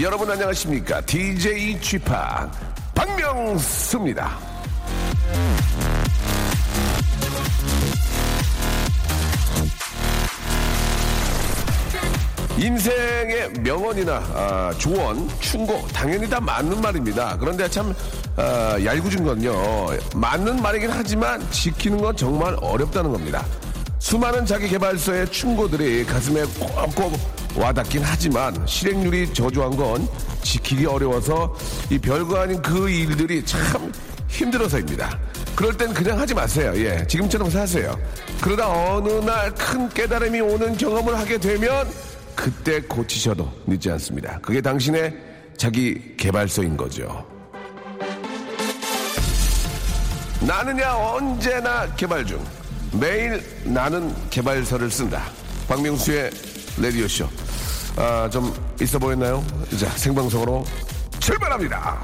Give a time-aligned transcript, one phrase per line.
[0.00, 2.50] 여러분 안녕하십니까 DJ 지팍
[2.94, 4.38] 박명수입니다
[12.58, 17.36] 인생의 명언이나 아, 조언, 충고 당연히 다 맞는 말입니다.
[17.38, 17.94] 그런데 참
[18.34, 19.88] 아, 얄궂은 건요.
[20.14, 23.44] 맞는 말이긴 하지만 지키는 건 정말 어렵다는 겁니다.
[23.98, 30.06] 수많은 자기 개발서의 충고들이 가슴에 꼭꼭 와닿긴 하지만 실행률이 저조한 건
[30.42, 31.54] 지키기 어려워서
[31.90, 33.90] 이 별거 아닌 그 일들이 참
[34.28, 35.18] 힘들어서입니다.
[35.54, 36.72] 그럴 땐 그냥 하지 마세요.
[36.76, 37.98] 예, 지금처럼 사세요.
[38.40, 41.88] 그러다 어느 날 큰 깨달음이 오는 경험을 하게 되면
[42.34, 44.38] 그때 고치셔도 늦지 않습니다.
[44.42, 45.14] 그게 당신의
[45.56, 47.26] 자기 개발서인 거죠.
[50.40, 52.44] 나느냐 언제나 개발 중.
[52.92, 55.22] 매일 나는 개발서를 쓴다.
[55.66, 56.30] 박명수의
[56.78, 57.26] 레디오쇼.
[57.96, 59.42] 아, 좀 있어 보였나요?
[59.78, 60.64] 자, 생방송으로
[61.18, 62.02] 출발합니다.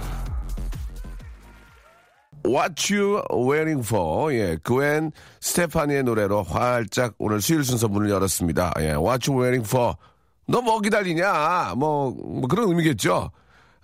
[2.45, 8.73] What You Waiting For 예, 그웬 스테파니의 노래로 활짝 오늘 수요일 순서 문을 열었습니다.
[8.81, 9.95] 예, What You Waiting For
[10.49, 13.31] 너 뭐 기다리냐 뭐, 뭐 그런 의미겠죠.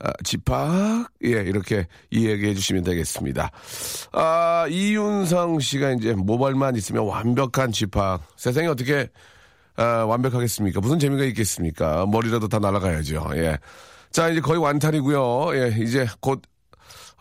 [0.00, 3.50] 아, 집합 예 이렇게 이야기해 주시면 되겠습니다.
[4.12, 9.08] 아 이윤성 씨가 이제 모발만 있으면 완벽한 집합 세상이 어떻게
[9.78, 10.80] 아, 완벽하겠습니까?
[10.80, 12.04] 무슨 재미가 있겠습니까?
[12.06, 13.30] 머리라도 다 날아가야죠.
[13.36, 13.58] 예.
[14.10, 15.54] 자 이제 거의 완탈이고요.
[15.54, 16.42] 예 이제 곧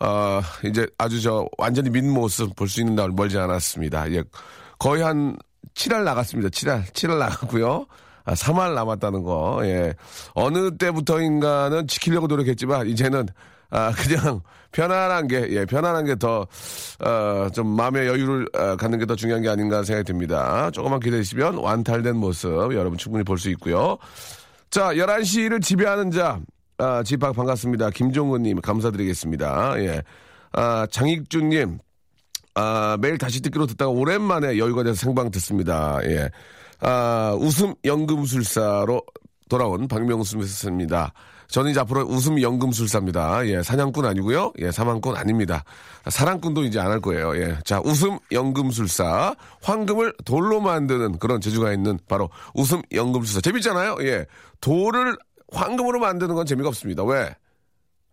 [0.00, 4.10] 어, 이제 아주 저 완전히 민 모습 볼 수 있는 날 멀지 않았습니다.
[4.12, 4.22] 예,
[4.78, 5.36] 거의 한
[5.74, 6.48] 7할 나갔습니다.
[6.50, 7.86] 7할, 7할 나갔고요.
[8.24, 9.94] 아, 3할 남았다는 거, 예.
[10.34, 13.26] 어느 때부터인가는 지키려고 노력했지만, 이제는,
[13.70, 14.40] 아, 그냥
[14.72, 16.46] 편안한 게, 예, 편안한 게 더,
[17.04, 20.70] 어, 좀 마음의 여유를 어, 갖는 게 더 중요한 게 아닌가 생각이 듭니다.
[20.70, 23.98] 조금만 기다리시면 완탈된 모습 여러분 충분히 볼 수 있고요.
[24.70, 26.40] 자, 11시를 지배하는 자,
[26.78, 27.90] 아, 집합 반갑습니다.
[27.90, 29.80] 김종은님, 감사드리겠습니다.
[29.80, 30.02] 예.
[30.52, 31.78] 아, 장익준님,
[32.54, 35.98] 아, 매일 다시 듣기로 듣다가 오랜만에 여유가 돼서 생방 듣습니다.
[36.04, 36.30] 예.
[36.80, 39.02] 아, 웃음 연금술사로
[39.48, 41.12] 돌아온 박명수입니다.
[41.48, 43.46] 저는 이제 앞으로 웃음 연금술사입니다.
[43.48, 44.52] 예, 사냥꾼 아니고요.
[44.58, 45.64] 예, 사망꾼 아닙니다.
[46.06, 47.36] 사랑꾼도 이제 안 할 거예요.
[47.36, 47.58] 예.
[47.64, 49.34] 자, 웃음 연금술사.
[49.62, 53.40] 황금을 돌로 만드는 그런 재주가 있는 바로 웃음 연금술사.
[53.40, 53.96] 재밌잖아요.
[54.02, 54.26] 예.
[54.60, 55.16] 돌을
[55.52, 57.02] 황금으로 만드는 건 재미가 없습니다.
[57.04, 57.34] 왜?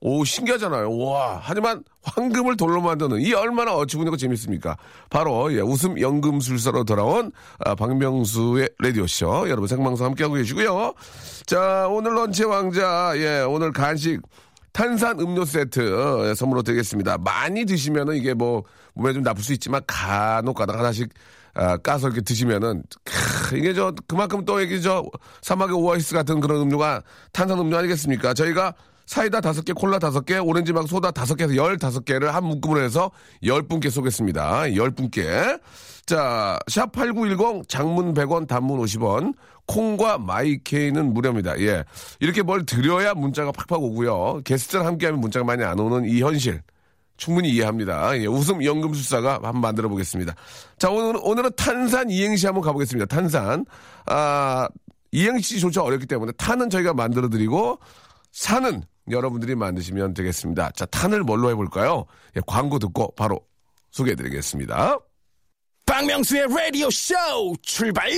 [0.01, 0.97] 오, 신기하잖아요.
[0.97, 1.39] 와.
[1.41, 4.77] 하지만 황금을 돌로 만드는 이 얼마나 어처구니고 재밌습니까?
[5.09, 9.49] 바로, 예, 웃음 연금술사로 돌아온 아, 박명수의 라디오쇼.
[9.49, 10.93] 여러분 생방송 함께하고 계시고요.
[11.45, 14.21] 자, 오늘 런치의 왕자, 예, 오늘 간식
[14.73, 17.17] 탄산 음료 세트 예, 선물로 드리겠습니다.
[17.19, 18.63] 많이 드시면은 이게 뭐
[18.93, 21.09] 몸에 좀 나쁠 수 있지만 간혹 가다가 하나씩
[21.55, 25.05] 아, 까서 이렇게 드시면은 크, 이게 저 그만큼 또 이게 저
[25.41, 27.01] 사막의 오아시스 같은 그런 음료가
[27.31, 28.33] 탄산 음료 아니겠습니까?
[28.33, 28.73] 저희가
[29.05, 32.43] 사이다 다섯 개, 콜라 다섯 개, 오렌지 맛 소다 다섯 개에서 열 다섯 개를 한
[32.45, 33.11] 묶음으로 해서
[33.43, 34.75] 열 분께 쏘겠습니다.
[34.75, 35.57] 열 분께.
[36.05, 39.33] 자, 샵 8910 장문 100원, 단문 50원.
[39.67, 41.59] 콩과 my K는 무료입니다.
[41.59, 41.83] 예.
[42.19, 44.41] 이렇게 뭘 드려야 문자가 팍팍 오고요.
[44.43, 46.61] 게스트랑 함께하면 문자가 많이 안 오는 이 현실.
[47.17, 48.17] 충분히 이해합니다.
[48.19, 50.35] 예, 웃음 연금술사가 한번 만들어 보겠습니다.
[50.77, 53.05] 자, 오늘, 오늘은 탄산 이행시 한번 가보겠습니다.
[53.05, 53.65] 탄산.
[54.05, 54.67] 아,
[55.11, 57.79] 이행시조차 어렵기 때문에 탄은 저희가 만들어 드리고,
[58.33, 60.71] 산은 여러분들이 만드시면 되겠습니다.
[60.71, 62.05] 자, 탄을 뭘로 해볼까요?
[62.35, 63.39] 예, 광고 듣고 바로
[63.91, 64.97] 소개해 드리겠습니다.
[65.85, 67.15] 박명수의 라디오 쇼
[67.61, 68.09] 출발!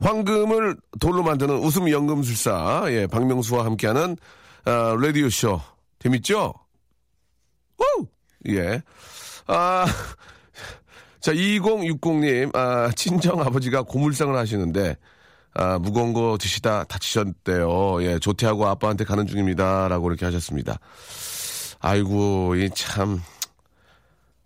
[0.00, 4.16] 황금을 돌로 만드는 웃음 연금술사, 예, 박명수와 함께하는,
[4.64, 5.60] 아, 라디오 쇼.
[6.00, 6.54] 재밌죠?
[7.78, 8.06] 우!
[8.48, 8.82] 예.
[9.46, 9.86] 아,
[11.20, 14.96] 자, 2060님, 아, 친정 아버지가 고물상을 하시는데,
[15.54, 18.02] 아, 무거운 거 드시다 다치셨대요.
[18.04, 19.88] 예, 조퇴하고 아빠한테 가는 중입니다.
[19.88, 20.78] 라고 이렇게 하셨습니다.
[21.80, 23.20] 아이고, 이 참,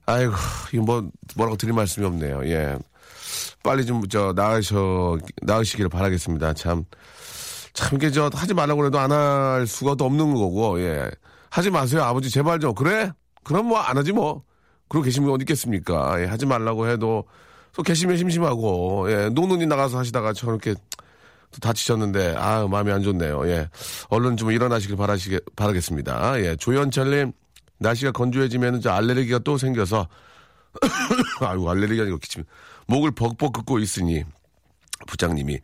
[0.07, 0.33] 아이고,
[0.73, 2.43] 이거 뭐, 뭐라고 드릴 말씀이 없네요.
[2.47, 2.77] 예.
[3.63, 6.55] 빨리 좀, 저, 나으셔, 나으시기를 바라겠습니다.
[6.55, 6.85] 참,
[7.73, 11.09] 참, 이게 저, 하지 말라고 그래도 안 할 수가 또 없는 거고, 예.
[11.51, 12.03] 하지 마세요.
[12.03, 12.75] 아버지, 제발 좀.
[12.75, 13.11] 그래?
[13.45, 14.43] 그럼 뭐, 안 하지 뭐.
[14.89, 16.21] 그러고 계시면 어디 있겠습니까?
[16.21, 17.25] 예, 하지 말라고 해도,
[17.77, 23.47] 또 계시면 심심하고, 예, 노는이 나가서 하시다가 저렇게 또 다치셨는데, 아 마음이 안 좋네요.
[23.49, 23.69] 예.
[24.09, 26.41] 얼른 좀 일어나시길 바라시게, 바라겠습니다.
[26.41, 27.33] 예, 조현철님,
[27.79, 30.09] 날씨가 건조해지면 저 알레르기가 또 생겨서,
[31.41, 32.45] 아이고, 알레르기가 아니고 기침,
[32.87, 34.25] 목을 벅벅 긋고 있으니,
[35.07, 35.59] 부장님이,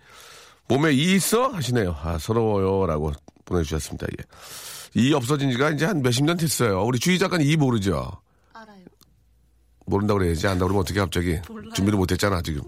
[0.69, 1.49] 몸에 이 있어?
[1.49, 1.97] 하시네요.
[2.03, 2.87] 아, 서러워요.
[2.87, 3.11] 라고
[3.47, 4.07] 보내주셨습니다.
[4.19, 4.25] 예.
[5.01, 6.83] 이 없어진 지가 이제 한 몇십 년 됐어요.
[6.85, 8.21] 우리 주희 작가는 이 모르죠?
[9.87, 10.47] 모른다고 그래야지.
[10.47, 11.41] 안다고 그러면 어떻게 갑자기.
[11.49, 11.73] 몰라요.
[11.73, 12.63] 준비를 못했잖아, 지금.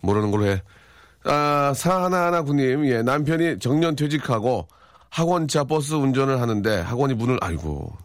[0.00, 0.62] 모르는 걸로 해.
[1.24, 4.68] 아, 사하나하나구님, 예, 남편이 정년 퇴직하고
[5.10, 7.96] 학원차 버스 운전을 하는데 학원이 문을, 아이고,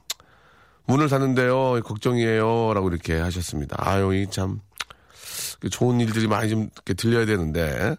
[0.86, 1.82] 문을 닫는데요.
[1.84, 2.74] 걱정이에요.
[2.74, 3.76] 라고 이렇게 하셨습니다.
[3.80, 4.62] 아유, 이 참,
[5.70, 7.96] 좋은 일들이 많이 좀 이렇게 들려야 되는데.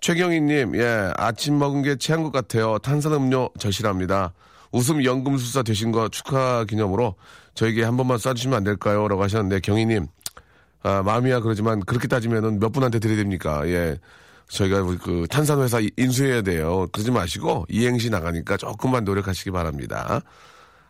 [0.00, 2.78] 최경희님, 예, 아침 먹은 게 체한 것 같아요.
[2.78, 4.32] 탄산음료 절실합니다.
[4.72, 7.14] 웃음 연금술사 되신 거 축하 기념으로
[7.56, 9.08] 저에게 한 번만 쏴주시면 안 될까요?
[9.08, 10.06] 라고 하셨는데, 경희님,
[10.82, 13.66] 아, 마음이야 그러지만 그렇게 따지면은 몇 분한테 드려야 됩니까?
[13.68, 13.98] 예.
[14.48, 16.86] 저희가 그 탄산회사 인수해야 돼요.
[16.92, 20.20] 그러지 마시고 이행시 나가니까 조금만 노력하시기 바랍니다.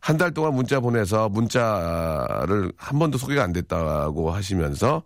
[0.01, 5.03] 한 달 동안 문자 보내서 문자를 한 번도 소개가 안 됐다고 하시면서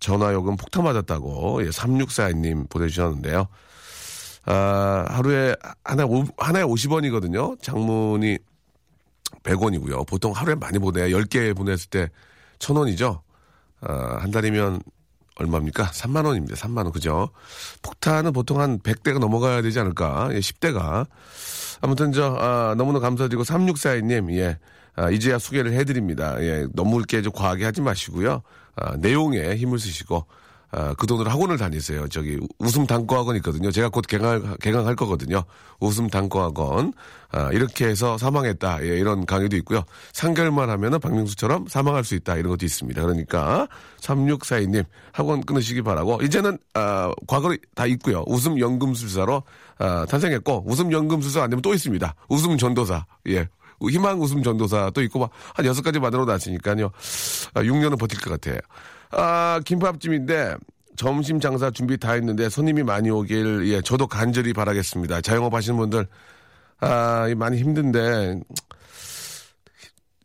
[0.00, 3.46] 전화요금 폭탄 맞았다고 예, 3642님 보내주셨는데요.
[4.46, 7.60] 아, 하루에 하나에, 오, 하나에 50원이거든요.
[7.62, 8.38] 장문이
[9.42, 10.06] 100원이고요.
[10.06, 12.10] 보통 하루에 많이 보내야 10개 보냈을 때
[12.58, 13.20] 1000원이죠.
[13.80, 14.82] 아, 한 달이면
[15.36, 15.86] 얼마입니까?
[15.86, 16.54] 3만 원입니다.
[16.54, 16.92] 3만 원.
[16.92, 17.30] 그죠?
[17.82, 20.28] 폭탄은 보통 한 100대가 넘어가야 되지 않을까?
[20.32, 21.06] 예, 10대가.
[21.80, 24.58] 아무튼 저 아, 너무나 감사드리고 3642님 예.
[24.94, 26.36] 아, 이제야 소개를 해드립니다.
[26.40, 28.42] 예, 너무 이렇게 좀 과하게 하지 마시고요.
[28.76, 30.26] 아, 내용에 힘을 쓰시고
[30.74, 32.08] 아, 그 돈으로 학원을 다니세요.
[32.08, 33.70] 저기 웃음 단과 학원 있거든요.
[33.70, 35.44] 제가 곧 개강 개강할 거거든요.
[35.80, 36.94] 웃음 단과 학원
[37.30, 38.82] 아, 이렇게 해서 사망했다.
[38.84, 39.84] 예, 이런 강의도 있고요.
[40.14, 42.36] 3개월만 하면은 박명수처럼 사망할 수 있다.
[42.36, 43.02] 이런 것도 있습니다.
[43.02, 43.68] 그러니까
[44.00, 48.24] 3642님 학원 끊으시기 바라고 이제는 아, 과거를 다 있고요.
[48.26, 49.42] 웃음 연금술사로
[49.78, 52.14] 아, 탄생했고 웃음 연금술사 안 되면 또 있습니다.
[52.30, 53.04] 웃음 전도사.
[53.28, 53.46] 예.
[53.90, 56.86] 희망 웃음 전도사 또 있고 한 여섯 가지 만들어 놨으니까요.
[57.54, 58.58] 아, 6년은 버틸 것 같아요.
[59.12, 60.56] 아, 김밥집인데
[60.96, 65.20] 점심 장사 준비 다 했는데 손님이 많이 오길 예, 저도 간절히 바라겠습니다.
[65.20, 66.06] 자영업 하시는 분들
[66.80, 68.40] 아, 많이 힘든데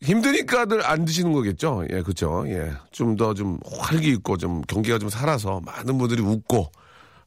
[0.01, 1.83] 힘드니까들 안 드시는 거겠죠?
[1.91, 2.43] 예, 그죠?
[2.47, 2.71] 예.
[2.91, 6.71] 좀 더 좀 활기 있고 좀 경기가 좀 살아서 많은 분들이 웃고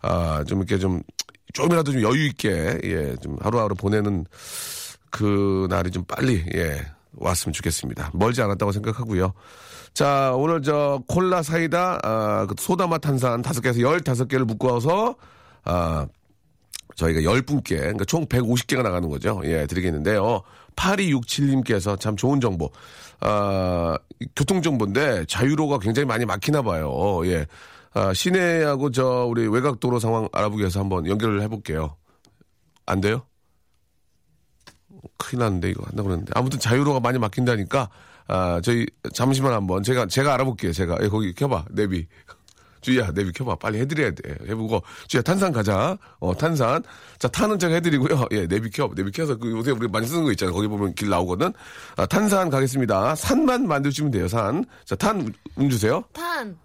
[0.03, 1.03] 아, 좀 이렇게 좀
[1.53, 4.25] 조금이라도 좀 여유 있게 예, 좀 하루하루 보내는
[5.11, 6.81] 그 날이 좀 빨리 예,
[7.17, 8.11] 왔으면 좋겠습니다.
[8.15, 9.33] 멀지 않았다고 생각하고요.
[9.95, 15.17] 자, 오늘 저 콜라 사이다 아, 그 소다맛 탄산 다섯 개에서 열다섯 개를 묶어서
[15.65, 16.07] 아,
[16.97, 19.41] 저희가 열 분께 그러니까 총 150개가 나가는 거죠.
[19.45, 20.43] 예, 드리겠는데요.
[20.77, 22.71] 8267님께서 참 좋은 정보.
[23.21, 23.99] 아,
[24.37, 27.21] 교통 정보인데 자유로가 굉장히 많이 막히나 봐요.
[27.25, 27.47] 예.
[27.93, 31.97] 아, 시내하고 저 우리 외곽도로 상황 알아보기 위해서 한번 연결을 해볼게요.
[32.87, 33.23] 안 돼요?
[35.17, 37.89] 큰일 났는데 이거 한다고 그랬는데 아무튼 자유로가 많이 막힌다니까
[38.31, 40.99] 아 저희 잠시만 한번 제가 제가 알아볼게요 제가.
[41.03, 42.07] 예, 거기 켜봐 내비.
[42.81, 43.57] 주희야 내비 켜봐.
[43.57, 44.37] 빨리 해드려야 돼.
[44.49, 44.81] 해보고.
[45.09, 45.99] 주희야 탄산 가자.
[46.21, 46.81] 어 탄산.
[47.19, 48.27] 자 탄은 제가 해드리고요.
[48.31, 50.55] 예 내비 켜 내비 켜서 그 요새 우리 많이 쓰는 거 있잖아요.
[50.55, 51.53] 거기 보면 길 나오거든.
[51.97, 53.17] 아 탄산 가겠습니다.
[53.17, 56.05] 산만 만드시면 돼요 산 자탄 음 주세요.
[56.13, 56.57] 탄,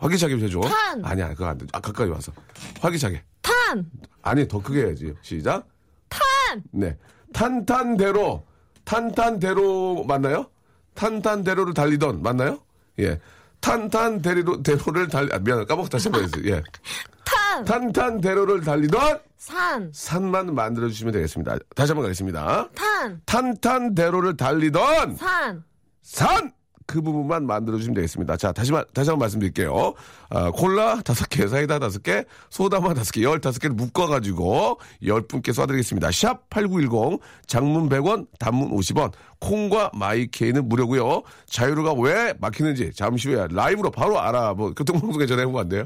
[0.00, 0.60] 활기차게 해줘.
[0.62, 1.04] 탄!
[1.04, 1.64] 아니야 그거 안 돼.
[1.72, 2.32] 아 가까이 와서.
[2.80, 3.22] 활기차게.
[3.40, 3.86] 탄,
[4.22, 5.14] 아니 더 크게 해야지.
[5.22, 5.64] 시작.
[6.08, 6.96] 탄, 네.
[7.32, 8.44] 탄탄대로,
[8.84, 10.46] 탄탄대로 맞나요?
[10.94, 12.60] 탄탄대로를 달리던, 맞나요?
[12.98, 13.20] 예.
[13.60, 15.64] 탄탄대로, 대로를 달리, 아, 미안해.
[15.64, 16.56] 까먹고 다시 한번 해주세요.
[16.56, 16.62] 예.
[17.24, 21.58] 탄, 탄탄대로를 달리던 산, 산만 만들어 주시면 되겠습니다.
[21.74, 22.68] 다시 한번 가겠습니다.
[22.74, 25.64] 탄, 탄탄대로를 달리던 산,
[26.02, 26.52] 산!
[26.92, 28.36] 그 부분만 만들어주시면 되겠습니다.
[28.36, 29.94] 자, 다시, 말- 다시 한번 말씀드릴게요.
[30.28, 35.22] 아, 콜라 다섯 개, 사이다 다섯 개, 소다만 다섯 개, 열 다섯 개를 묶어가지고 열
[35.22, 36.12] 분께 쏴드리겠습니다.
[36.12, 43.90] 샵 8910, 장문 100원, 단문 50원, 콩과 마이케이는 무료고요 자유로가 왜 막히는지 잠시 후에 라이브로
[43.90, 44.52] 바로 알아.
[44.52, 45.84] 뭐, 교통방송에 전화해보면 안 돼요?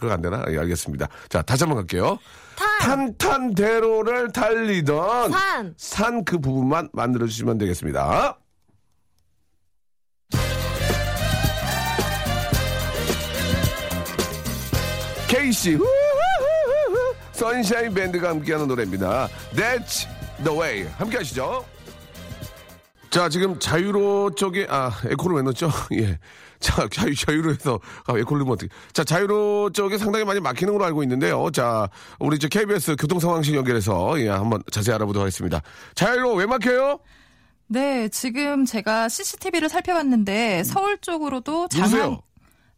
[0.00, 0.42] 그럼 안 되나?
[0.48, 1.08] 예, 알겠습니다.
[1.28, 2.18] 자, 다시 한번 갈게요.
[2.80, 8.38] 탄, 탄탄대로를 달리던 산, 산 그 부분만 만들어주시면 되겠습니다.
[15.28, 17.14] 케이씨 후후후후.
[17.32, 19.28] 선샤인 밴드가 함께하는 노래입니다.
[19.52, 20.08] That's
[20.44, 20.88] the way.
[20.96, 21.64] 함께 하시죠.
[23.10, 25.70] 자, 지금 자유로 쪽에, 아, 에코를 왜 넣었죠?
[25.98, 26.18] 예.
[26.60, 28.68] 자, 자유, 자유로에서, 아, 에코를 넣으면 어떻게.
[28.92, 31.50] 자, 자유로 쪽에 상당히 많이 막히는 걸로 알고 있는데요.
[31.50, 35.62] 자, 우리 저 KBS 교통 상황실 연결해서, 예, 한번 자세히 알아보도록 하겠습니다.
[35.94, 36.98] 자유로 왜 막혀요?
[37.68, 42.22] 네, 지금 제가 CCTV를 살펴봤는데 서울 쪽으로도 장안 누구세요?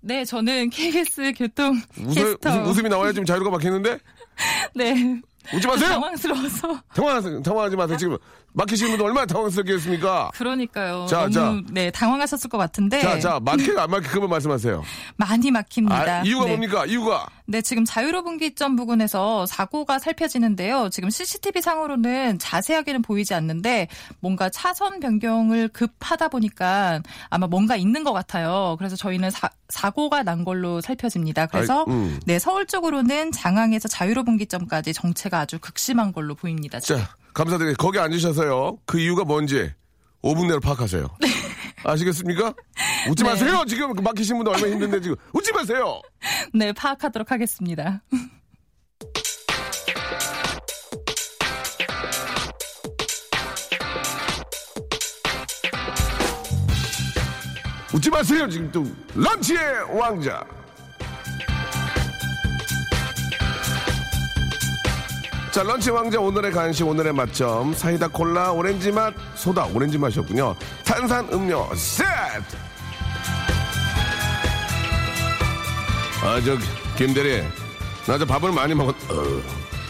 [0.02, 2.50] 네, 저는 KBS 교통 웃어, 캐스터.
[2.50, 3.99] 웃음, 웃음 이 나와야 지금 자유로가 막히는데?
[4.75, 5.21] 네.
[5.54, 5.88] 웃지 마세요!
[5.90, 6.83] 당황스러워서.
[6.95, 7.97] 당황하지, 당황하지 마세요.
[7.99, 8.16] 지금
[8.52, 10.30] 막히시는 분들 얼마나 당황스럽겠습니까?
[10.35, 11.07] 그러니까요.
[11.09, 11.62] 자, 너무 자.
[11.71, 14.83] 네, 당황하셨을 것 같은데 자, 자, 막히가 안 막히 그만 말씀하세요.
[15.16, 16.21] 많이 막힙니다.
[16.21, 16.50] 아, 이유가 네.
[16.50, 16.87] 뭡니까?
[16.87, 17.26] 이유가?
[17.47, 20.88] 네, 지금 자유로분기점 부근에서 사고가 살펴지는데요.
[20.90, 23.88] 지금 CCTV 상으로는 자세하게는 보이지 않는데
[24.21, 28.76] 뭔가 차선 변경을 급하다 보니까 아마 뭔가 있는 것 같아요.
[28.78, 31.47] 그래서 저희는 사, 사고가 난 걸로 살펴집니다.
[31.47, 32.21] 그래서 아이, 음.
[32.26, 36.78] 네, 서울 쪽으로는 장항에서 자유로분기점까지 정체가 아주 극심한 걸로 보입니다.
[36.80, 37.00] 지금.
[37.00, 37.83] 자, 감사드립니다.
[37.83, 38.79] 거기 앉으셔서요.
[38.87, 39.73] 그 이유가 뭔지
[40.23, 41.09] 5분 내로 파악하세요.
[41.85, 42.55] 아시겠습니까?
[43.09, 43.31] 웃지 네.
[43.31, 43.65] 마세요.
[43.67, 46.01] 지금 막히신 분들 얼마나 힘든데 지금 웃지 마세요.
[46.53, 48.03] 네, 파악하도록 하겠습니다.
[57.95, 58.49] 웃지 마세요.
[58.49, 58.85] 지금 또
[59.15, 60.45] 런치의 왕자.
[65.61, 70.57] 자, 런치 왕자 오늘의 간식 오늘의 맛점 사이다 콜라 오렌지 맛 소다 오렌지 맛이었군요.
[70.87, 72.57] 탄산 음료 세트.
[76.23, 76.57] 아, 저
[76.97, 77.43] 김대리,
[78.07, 78.95] 나 저 밥을 많이 먹었.
[79.11, 79.43] 어,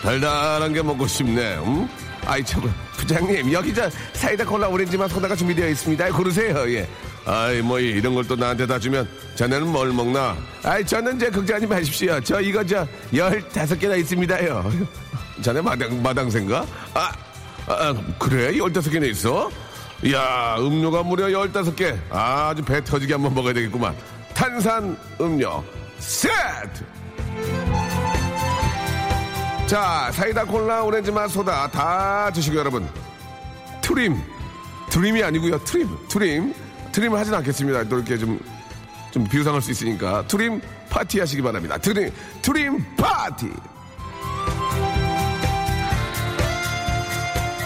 [0.03, 1.59] 달달한 게 먹고 싶네.
[1.59, 1.89] 음?
[2.27, 2.63] 아이 참,
[2.97, 6.09] 부장님 여기 저 사이다 콜라 오렌지 맛 소다가 준비되어 있습니다.
[6.11, 6.69] 고르세요.
[6.75, 6.89] 예.
[7.25, 10.37] 아이 뭐 이런 걸 또 나한테 다 주면 자네는 뭘 먹나?
[10.65, 12.21] 아이 저는 이제 걱정하지 마십시오.
[12.23, 12.85] 저 이거 저
[13.15, 14.69] 열다섯 개나 있습니다요.
[15.43, 16.67] 자네 마당 마당생가?
[16.95, 17.13] 아,
[17.67, 18.57] 아 그래?
[18.57, 19.51] 열다섯 개나 있어?
[20.03, 21.95] 이야 음료가 무려 열다섯 개.
[22.11, 23.95] 아주 배 터지게 한번 먹어야 되겠구만.
[24.35, 25.63] 탄산 음료.
[25.99, 26.85] 세트.
[29.67, 32.89] 자 사이다 콜라 오렌지 맛 소다 다 드시고 여러분.
[33.83, 34.21] 트림.
[34.91, 35.59] 트림이 아니고요.
[35.65, 35.89] 트림.
[36.09, 36.55] 트림.
[36.93, 37.85] 트림을 하진 않겠습니다.
[37.85, 38.41] 또 이렇게 좀
[39.11, 40.27] 좀 비위 상할 수 있으니까.
[40.27, 41.77] 트림 파티 하시기 바랍니다.
[41.79, 42.11] 트림
[42.43, 43.51] 트림 파티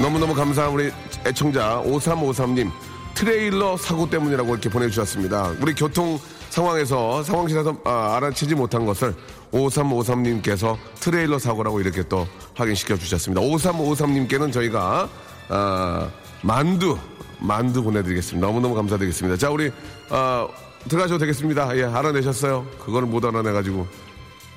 [0.00, 0.90] 너무너무 감사한 우리
[1.24, 2.70] 애청자 5353님
[3.14, 5.54] 트레일러 사고 때문이라고 이렇게 보내주셨습니다.
[5.60, 6.18] 우리 교통
[6.50, 9.14] 상황에서 상황실에서 아, 알아채지 못한 것을
[9.52, 13.40] 5353님께서 트레일러 사고라고 이렇게 또 확인시켜 주셨습니다.
[13.40, 15.08] 5353님께는 저희가
[15.48, 16.10] 아,
[16.42, 16.98] 만두
[17.38, 18.46] 만두 보내드리겠습니다.
[18.46, 19.36] 너무너무 감사드리겠습니다.
[19.36, 19.70] 자 우리
[20.10, 20.48] 아,
[20.88, 21.76] 들어가셔도 되겠습니다.
[21.78, 22.66] 예 알아내셨어요?
[22.84, 23.86] 그거를 못 알아내가지고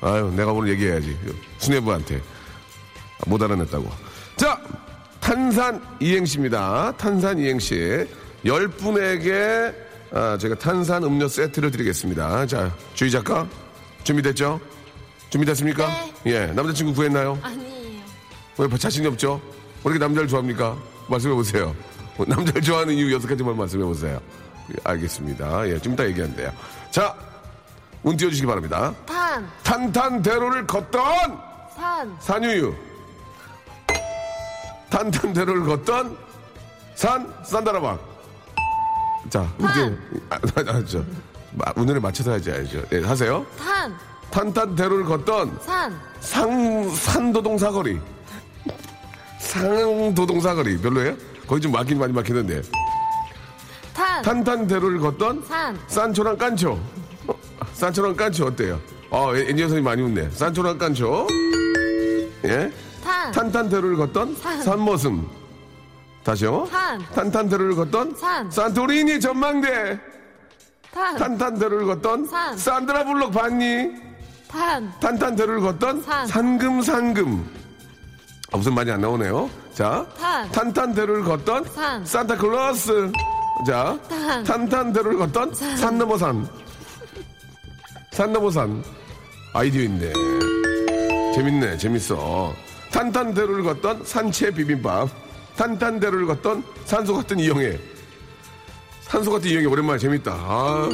[0.01, 1.17] 아유 내가 오늘 얘기해야지
[1.60, 2.22] 수뇌부한테
[3.27, 3.88] 못 알아냈다고.
[4.36, 4.62] 자,
[5.27, 6.93] 탄산 이행시입니다.
[6.98, 8.07] 탄산 이행시.
[8.46, 9.74] 열 분에게
[10.13, 12.46] 아, 제가 탄산 음료 세트를 드리겠습니다.
[12.46, 13.46] 자, 주희 작가
[14.05, 14.57] 준비됐죠?
[15.29, 15.86] 준비됐습니까?
[15.86, 16.13] 네.
[16.27, 17.38] 예, 남자친구 구했나요?
[17.41, 18.03] 아니에요.
[18.57, 19.41] 왜 자신이 없죠?
[19.84, 20.77] 왜 이렇게 남자를 좋아합니까?
[21.10, 21.75] 말씀해 보세요.
[22.25, 24.22] 남자를 좋아하는 이유 여섯 가지만 말씀해 보세요.
[24.72, 25.67] 예, 알겠습니다.
[25.67, 26.53] 예, 좀 이따 얘기한대요.
[26.89, 27.13] 자,
[28.01, 28.96] 운 띄워주시기 바랍니다.
[29.05, 31.01] 탄, 탄탄대로를 걷던
[31.75, 32.87] 산, 산유유
[34.98, 36.18] 탄탄대로를 걷던
[36.96, 38.00] 산 산다라박
[39.30, 39.96] 자 이제
[40.32, 41.04] 아, 아, 저,
[41.51, 42.82] 마- 오늘에 맞춰서 하지 알죠?
[42.92, 43.46] 예, 하세요.
[43.60, 43.96] 탄,
[44.32, 48.00] 탄탄대로를 걷던 산, 상 산도동 사거리.
[49.39, 50.80] 상도동 사거리.
[50.82, 51.16] 별로예요?
[51.46, 52.62] 거기 좀 막긴 많이 막히는데.
[53.94, 56.80] 탄, 탄탄대로를 걷던 산, 산초랑 깐초.
[57.27, 57.34] 어,
[57.74, 58.80] 산초랑 깐초 어때요?
[59.12, 60.32] 어 엔지니어 선생님 많이 웃네.
[60.32, 61.27] 산초랑 깐초.
[62.46, 62.72] 예
[63.08, 64.62] 탄, 탄탄대로를 걷던 산.
[64.62, 65.26] 산모슴.
[66.26, 66.68] 다시요.
[66.70, 67.00] 산.
[67.14, 68.52] 탄탄대로를 걷던 산.
[68.52, 69.98] 산토리니 전망대.
[70.94, 72.58] 탄, 탄탄대로를 걷던 산.
[72.58, 73.92] 산드라 블록 봤니?
[74.50, 76.28] 탄, 탄탄대로를 걷던 산.
[76.28, 77.50] 산금 산금.
[78.52, 79.50] 아, 무슨 말이 안 나오네요.
[79.74, 80.52] 자, 탄.
[80.52, 82.06] 탄탄대로를 걷던 산.
[82.06, 83.12] 산타클로스.
[83.66, 84.44] 자, 탄.
[84.44, 86.46] 탄탄대로를 걷던 산 넘어 산.
[88.12, 88.84] 산 넘어 산.
[89.54, 90.12] 아이디어 있네.
[91.36, 92.67] 재밌네, 재밌어.
[92.91, 95.10] 탄탄대로를 걷던 산채 비빔밥.
[95.56, 97.79] 탄탄대로를 걷던 산소 같은 이영애.
[99.01, 100.32] 산소 같은 이영애 오랜만에 재밌다.
[100.34, 100.89] 아,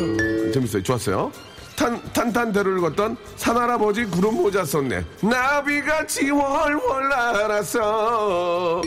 [0.53, 0.83] 재밌어요.
[0.83, 1.31] 좋았어요.
[1.75, 5.03] 탄, 탄탄대로를 걷던 산할아버지 구름 모자 썼네.
[5.21, 8.81] 나비같이 월월 날았어.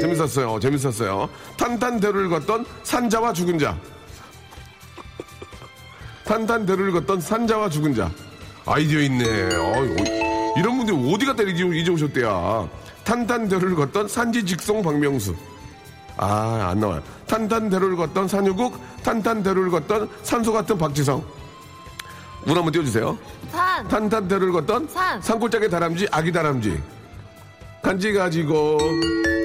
[0.00, 0.58] 재밌었어요.
[0.58, 1.28] 재밌었어요.
[1.58, 3.76] 탄탄대로를 걷던 산자와 죽은 자.
[6.24, 8.10] 탄탄대로를 걷던 산자와 죽은 자.
[8.66, 9.24] 아이디어 있네.
[9.56, 12.68] 어이, 어, 이런 분들이 어디 갔다 이제, 이제 오셨대야.
[13.04, 15.34] 탄탄대로를 걷던 산지 직송 박명수.
[16.16, 17.02] 아, 안 나와요.
[17.26, 21.24] 탄탄대로를 걷던 산유국, 탄탄대로를 걷던 산소 같은 박지성.
[22.46, 23.18] 문 한번 띄워주세요.
[23.50, 25.20] 탄, 탄탄대로를 걷던 산.
[25.20, 26.80] 산골짜기 다람쥐, 아기 다람쥐.
[27.82, 28.78] 간지 가지고.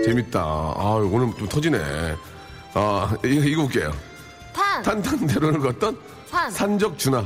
[0.06, 0.40] 재밌다.
[0.42, 2.16] 아, 오늘 좀 터지네.
[2.74, 3.92] 아, 이거, 이거 볼게요.
[4.54, 5.98] 탄, 탄탄대로를 걷던
[6.30, 6.52] 산.
[6.52, 7.26] 산적 준하.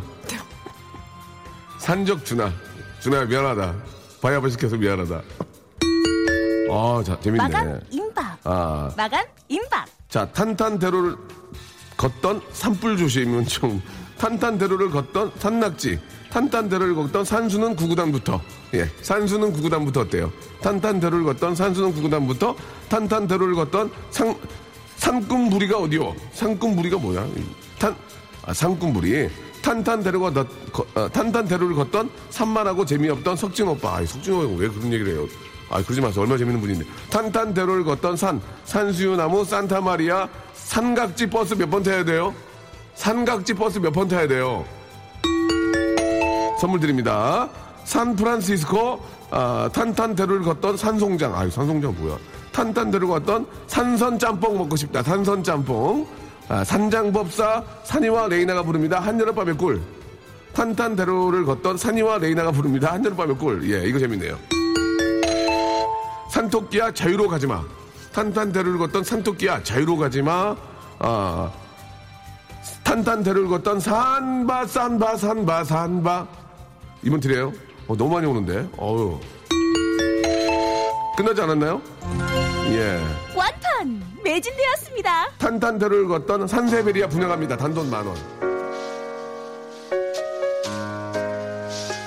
[1.80, 2.50] 산적 준하.
[3.04, 3.76] 준하야 미안하다.
[4.22, 5.22] 바야바 시켜서 미안하다.
[6.72, 7.44] 아, 자, 재밌네.
[7.44, 8.38] 마감, 임박.
[8.46, 9.86] 아, 마감, 임박.
[10.08, 11.18] 자, 탄탄대로를
[11.98, 13.82] 걷던 산불 조심은 좀.
[14.18, 16.00] 탄탄대로를 걷던 산낙지.
[16.30, 18.42] 탄탄대로를 걷던 산수는 구구단부터
[18.74, 20.32] 예 산수는 구구단부터 어때요?
[20.64, 22.56] 탄탄대로를 걷던 산수는 구구단부터
[22.90, 24.36] 탄탄대로를 걷던 상
[24.96, 26.16] 산꿈부리가 어디요?
[26.32, 27.28] 산꿈부리가 뭐야?
[27.78, 27.96] 탄
[28.46, 29.30] 아, 산꿈부리
[29.64, 33.96] 탄탄대로가 걷, 거, 어, 탄탄대로를 걷던 산만하고 재미없던 석진 오빠.
[33.98, 35.26] 아, 석진 오빠가 왜 그런 얘기를 해요?
[35.70, 36.22] 아, 그러지 마세요.
[36.22, 36.86] 얼마나 재밌는 분인데.
[37.10, 42.36] 탄탄대로를 걷던 산, 산수유나무, 산타마리아, 삼각지 버스 몇 번 타야 돼요?
[42.96, 44.66] 삼각지 버스 몇 번 타야 돼요?
[46.60, 47.50] 선물 드립니다.
[47.86, 49.00] 산프란시스코
[49.32, 51.36] 아, 탄탄대로를 걷던 산송장.
[51.36, 52.18] 아유, 산송장 뭐야?
[52.52, 55.02] 탄탄대로를 걷던 산선 짬뽕 먹고 싶다.
[55.02, 56.06] 산선 짬뽕.
[56.50, 59.00] 아, 산장법사 산이와 레이나가 부릅니다.
[59.00, 59.82] 한여름밤의 꿀.
[60.54, 62.94] 탄탄대로를 걷던 산이와 레이나가 부릅니다.
[62.94, 63.70] 한여름밤의 꿀.
[63.72, 64.38] 예, 이거 재밌네요.
[66.32, 67.64] 산토끼야 자유로 가지마.
[68.12, 70.56] 탄탄대로를 걷던 산토끼야 자유로 가지마.
[71.00, 71.52] 아,
[72.84, 76.28] 탄탄대로를 걷던 산바 산바 산바 산바.
[77.04, 77.52] 이번 드려요.
[77.88, 78.68] 어, 너무 많이 오는데.
[78.78, 79.20] 어유.
[81.18, 81.82] 끝나지 않았나요?
[82.72, 83.00] 예.
[83.36, 85.32] 완판 매진되었습니다.
[85.38, 87.58] 탄탄대로를 걷던 산세베리아 분양합니다.
[87.58, 88.16] 단돈 만 원.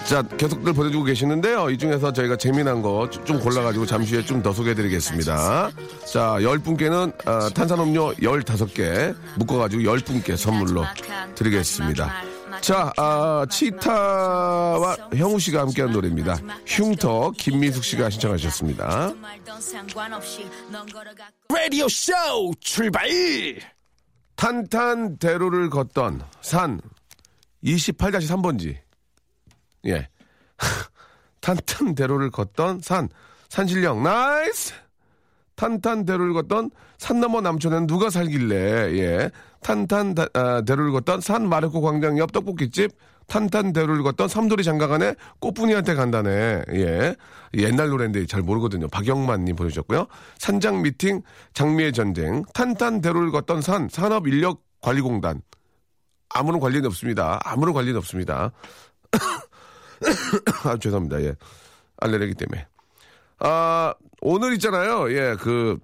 [0.07, 1.69] 자, 계속들 보내주고 계시는데요.
[1.71, 5.71] 이 중에서 저희가 재미난 거 좀 골라가지고 잠시 후에 좀 더 소개해드리겠습니다.
[6.13, 10.85] 자, 열 분께는 어, 탄산음료 15개 묶어가지고 열 분께 선물로
[11.35, 12.23] 드리겠습니다.
[12.61, 16.37] 자, 아, 치타와 형우 씨가 함께한 노래입니다.
[16.67, 19.13] 흉터 김미숙 씨가 신청하셨습니다.
[21.49, 22.13] 라디오 쇼
[22.61, 23.09] 출발!
[24.37, 26.81] 탄탄대로를 걷던 산
[27.65, 28.77] 28-3번지.
[29.87, 30.09] 예.
[31.41, 33.09] 탄탄대로를 걷던 산
[33.49, 34.75] 산신령 nice.
[35.55, 39.31] 탄탄대로를 걷던 산 너머 남촌엔 누가 살길래 예.
[39.67, 42.93] 탄탄대로를 걷던 산 마르코 광장 옆 떡볶이집
[43.27, 46.63] 탄탄 대로를 걷던 삼돌이 장가간에 꽃분이한테 간다네.
[46.75, 47.17] 예.
[47.55, 48.87] 옛날 노래인데 잘 모르거든요.
[48.87, 50.07] 박영만님 보내주셨고요.
[50.39, 55.43] 산장 미팅 장미의 전쟁 탄탄 대로를 걷던 산 산업인력관리공단
[56.29, 57.41] 아무런 관련이 없습니다.
[57.43, 58.53] 아무런 관련이 없습니다.
[60.63, 61.23] 아, 죄송합니다.
[61.23, 61.35] 예.
[61.97, 62.67] 알레르기 때문에.
[63.41, 65.11] 아, 오늘 있잖아요.
[65.13, 65.79] 예, 그,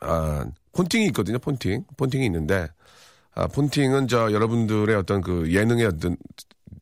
[0.00, 1.38] 아, 폰팅이 있거든요.
[1.38, 1.84] 폰팅.
[1.96, 2.68] 폰팅이 있는데,
[3.34, 6.16] 아, 폰팅은 저 여러분들의 어떤 그 예능의 어떤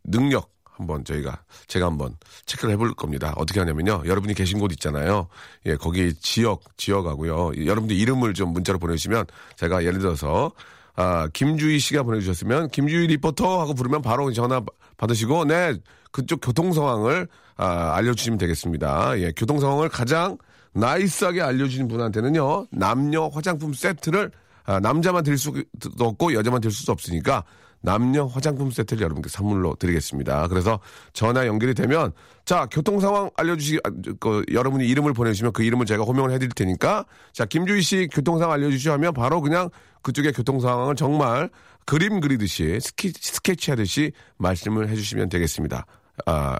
[0.04, 3.32] 능력 한번 저희가 제가 한번 체크를 해볼 겁니다.
[3.36, 4.02] 어떻게 하냐면요.
[4.06, 5.28] 여러분이 계신 곳 있잖아요.
[5.66, 7.66] 예, 거기 지역, 지역하고요.
[7.66, 10.52] 여러분들 이름을 좀 문자로 보내주시면 제가 예를 들어서
[10.94, 14.62] 아, 김주희 씨가 보내주셨으면 김주희 리포터 하고 부르면 바로 전화
[14.96, 15.74] 받으시고 네
[16.10, 19.18] 그쪽 교통 상황을 아, 알려주시면 되겠습니다.
[19.20, 20.36] 예, 교통 상황을 가장
[20.74, 24.30] nice하게 알려주신 분한테는요 남녀 화장품 세트를
[24.64, 25.62] 아, 남자만 드릴 수도
[25.98, 27.44] 없고 여자만 드릴 수도 없으니까
[27.83, 30.46] 남녀 화장품 세트를 여러분께 선물로 드리겠습니다.
[30.48, 30.79] 그래서
[31.12, 32.12] 전화 연결이 되면
[32.44, 37.05] 자 교통 상황 알려주시 아, 그, 여러분이 이름을 보내주시면 그 이름을 제가 호명을 해드릴 테니까
[37.33, 39.68] 자 김주희 씨 교통 상황 알려주시오 하면 바로 그냥
[40.03, 41.51] 그쪽의 교통 상황을 정말
[41.85, 45.87] 그림 그리듯이 스키, 스케치하듯이 말씀을 해주시면 되겠습니다.
[46.27, 46.57] 아,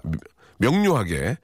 [0.57, 1.37] 명료하게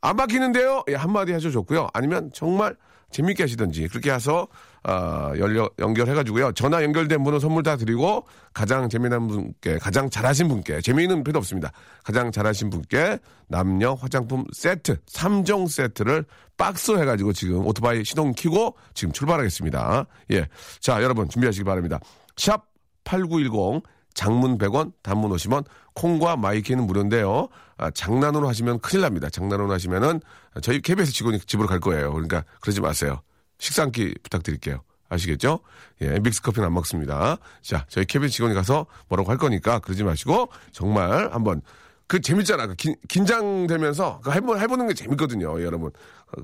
[0.00, 0.84] 안 막히는데요?
[0.88, 1.88] 예, 한마디 해줘줬고요.
[1.92, 2.76] 아니면 정말
[3.10, 4.48] 재밌게 하시든지 그렇게 해서
[4.90, 6.52] 아, 연결, 연결해가지고요.
[6.52, 8.24] 전화 연결된 분은 선물 다 드리고
[8.54, 11.72] 가장 재미난 분께 가장 잘하신 분께 재미있는 필요 없습니다.
[12.02, 16.24] 가장 잘하신 분께 남녀 화장품 세트 3종 세트를
[16.56, 20.06] 박스로 해가지고 지금 오토바이 시동 키고 지금 출발하겠습니다.
[20.30, 20.48] 예,
[20.80, 22.00] 자 여러분 준비하시기 바랍니다.
[22.38, 22.64] 샵
[23.04, 23.82] 8910
[24.14, 27.48] 장문 100원, 단문 50원, 콩과 my K는 무료인데요.
[27.76, 29.28] 아, 장난으로 하시면 큰일 납니다.
[29.28, 30.20] 장난으로 하시면은
[30.62, 32.10] 저희 KBS 직원이 집으로 갈 거예요.
[32.10, 33.20] 그러니까 그러지 마세요.
[33.58, 34.82] 식사 한 끼 부탁드릴게요.
[35.10, 35.60] 아시겠죠?
[36.02, 37.38] 예, 믹스 커피는 안 먹습니다.
[37.62, 41.62] 자, 저희 KBS 직원이 가서 뭐라고 할 거니까 그러지 마시고 정말 한번
[42.06, 42.66] 그 재밌잖아.
[42.66, 45.62] 그 긴, 긴장되면서 그 해보, 해보는 게 재밌거든요.
[45.62, 45.90] 여러분.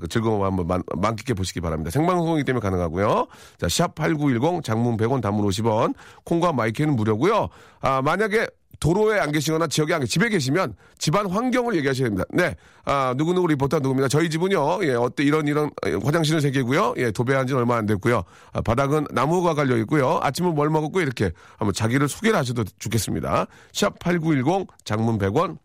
[0.01, 1.91] 그 즐거움 한번 만, 만끽해 보시기 바랍니다.
[1.91, 3.27] 생방송이기 때문에 가능하고요.
[3.59, 7.49] 자, 샵 8910 장문 100원 단문 50원 콩과 마이크는 무료고요.
[7.81, 8.47] 아, 만약에
[8.79, 12.25] 도로에 안 계시거나 지역에 안 계시, 집에 계시면 집안 환경을 얘기하셔야 됩니다.
[12.31, 12.55] 네.
[12.85, 14.07] 아, 누구누구 리포터 누구입니다.
[14.07, 15.71] 저희 집은요, 예, 어때, 이런, 이런,
[16.03, 16.93] 화장실은 세 개고요.
[16.97, 18.23] 예, 도배한 지는 얼마 안 됐고요.
[18.53, 20.19] 아, 바닥은 나무가 갈려 있고요.
[20.21, 23.47] 아침은 뭘 먹었고, 이렇게 한번 자기를 소개를 하셔도 좋겠습니다.
[23.73, 25.57] 샵 8910 장문 100원,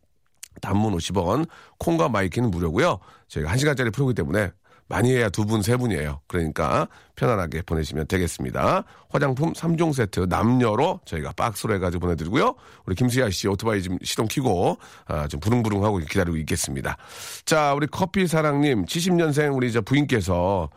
[0.60, 1.46] 단문 50원,
[1.78, 2.98] 콩과 my K는 무료고요.
[3.28, 4.50] 저희가 1시간짜리 프로그램 때문에
[4.90, 6.20] 많이 해야 두 분, 세 분이에요.
[6.26, 8.82] 그러니까 편안하게 보내시면 되겠습니다.
[9.08, 12.56] 화장품 3종 세트 남녀로 저희가 박스로 해가지고 보내드리고요.
[12.86, 16.96] 우리 김수야 씨 오토바이 좀 시동 키고 아, 좀 부릉부릉하고 기다리고 있겠습니다.
[17.44, 20.68] 자, 우리 커피 사랑님 70년생 우리 저 부인께서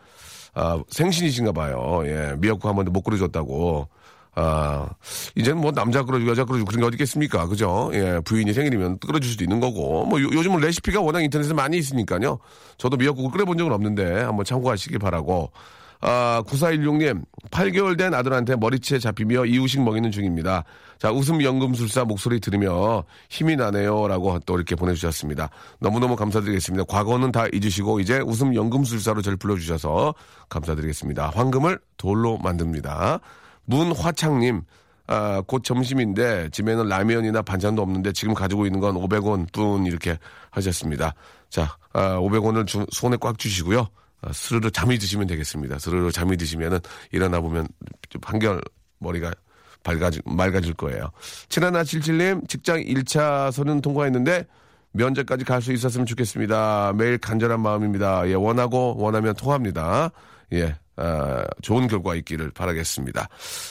[0.54, 2.02] 아, 생신이신가 봐요.
[2.06, 3.88] 예, 미역국 한 번도 못 끓여줬다고.
[4.36, 4.88] 아,
[5.36, 7.46] 이제는 뭐 남자 끌어주고 여자 끌어주고 그런 게 어디 있겠습니까?
[7.46, 7.90] 그죠?
[7.94, 10.04] 예, 부인이 생일이면 끌어줄 수도 있는 거고.
[10.06, 12.38] 뭐 요, 요즘은 레시피가 워낙 인터넷에 많이 있으니까요.
[12.76, 15.52] 저도 미역국을 끓여본 적은 없는데 한번 참고하시기 바라고.
[16.00, 20.64] 아, 9416님, 8개월 된 아들한테 머리채 잡히며 이유식 먹이는 중입니다.
[20.98, 24.06] 자, 웃음 연금술사 목소리 들으며 힘이 나네요.
[24.08, 25.48] 라고 또 이렇게 보내주셨습니다.
[25.80, 26.84] 너무너무 감사드리겠습니다.
[26.88, 30.14] 과거는 다 잊으시고 이제 웃음 연금술사로 저를 불러주셔서
[30.50, 31.30] 감사드리겠습니다.
[31.30, 33.20] 황금을 돌로 만듭니다.
[33.66, 34.62] 문화창님,
[35.06, 40.18] 아, 곧 점심인데 집에는 라면이나 반찬도 없는데 지금 가지고 있는 건 500원 뿐 이렇게
[40.50, 41.14] 하셨습니다.
[41.50, 43.86] 자, 아, 500원을 주, 손에 꽉 주시고요.
[44.22, 45.78] 아, 스르르 잠이 드시면 되겠습니다.
[45.78, 46.80] 스르르 잠이 드시면은
[47.12, 47.68] 일어나 보면
[48.08, 48.60] 좀 한결
[48.98, 49.32] 머리가
[49.82, 51.10] 밝아질, 맑아질 거예요.
[51.50, 54.46] 7177님, 직장 1차선은 통과했는데
[54.92, 56.94] 면접까지 갈 수 있었으면 좋겠습니다.
[56.96, 58.26] 매일 간절한 마음입니다.
[58.28, 60.10] 예, 원하고 원하면 통합니다.
[60.54, 63.28] 예, 아, 좋은 결과 있기를 바라겠습니다.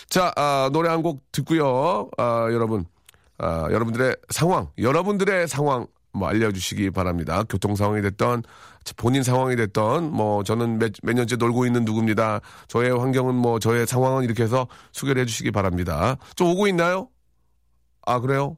[0.10, 2.10] 자, 아, 노래 한 곡 듣고요.
[2.18, 2.86] 아, 여러분,
[3.38, 7.44] 아, 여러분들의 상황, 여러분들의 상황 뭐 알려주시기 바랍니다.
[7.50, 8.44] 교통 상황이 됐던
[8.98, 12.40] 본인 상황이 됐던 뭐 저는 몇, 몇 년째 놀고 있는 누구입니다.
[12.68, 16.18] 저의 환경은 뭐 저의 상황은 이렇게 해서 소개를 해주시기 바랍니다.
[16.36, 17.10] 좀 오고 있나요?
[18.06, 18.58] 아 그래요?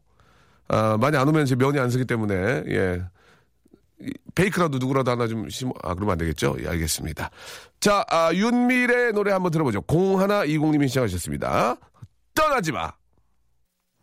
[0.68, 3.02] 아, 많이 안 오면 제 면이 안 쓰기 때문에 예
[4.36, 6.56] 베이크라도 누구라도 하나 좀 심어 아 그러면 안 되겠죠?
[6.62, 7.30] 예, 알겠습니다.
[7.80, 9.82] 자 아, 윤미래의 노래 한번 들어보죠.
[9.82, 11.78] 0120님이 시작하셨습니다.
[12.34, 12.92] 떠나지 마.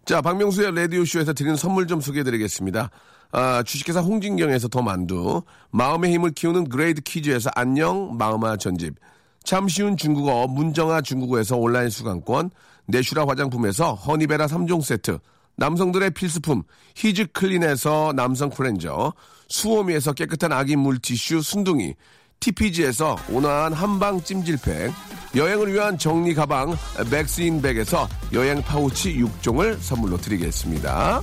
[0.05, 2.91] 자 박명수의 라디오 쇼에서 드리는 선물 좀 소개해드리겠습니다.
[3.33, 8.95] 아, 주식회사 홍진경에서 더 만두, 마음의 힘을 키우는 그레이드 퀴즈에서 안녕 마음아 전집,
[9.43, 12.51] 참 쉬운 중국어 문정아 중국어에서 온라인 수강권,
[12.87, 15.19] 내슈라 화장품에서 허니베라 3종 세트,
[15.57, 16.63] 남성들의 필수품
[16.97, 19.13] 히즈 클린에서 남성 클렌저,
[19.49, 21.95] 수오미에서 깨끗한 아기 물티슈 순둥이,
[22.41, 24.93] TPG에서 온화한 한방 찜질팩,
[25.37, 26.77] 여행을 위한 정리 가방
[27.11, 31.23] 맥스인백에서 여행 파우치 6종을 선물로 드리겠습니다.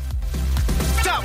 [1.04, 1.22] 자,